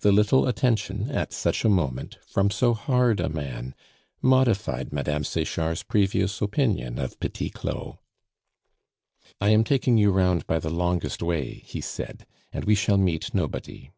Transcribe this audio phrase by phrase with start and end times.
[0.00, 3.76] The little attention, at such a moment, from so hard a man,
[4.20, 5.22] modified Mme.
[5.22, 7.98] Sechard's previous opinion of Petit Claud.
[9.40, 13.32] "I am taking you round by the longest way," he said, "and we shall meet
[13.34, 13.92] nobody."